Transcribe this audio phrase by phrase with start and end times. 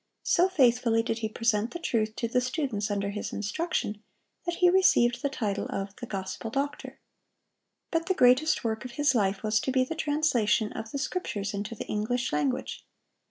[0.23, 4.01] So faithfully did he present the truth to the students under his instruction,
[4.47, 6.99] that he received the title of "The Gospel Doctor."
[7.91, 11.53] But the greatest work of his life was to be the translation of the Scriptures
[11.53, 12.83] into the English language.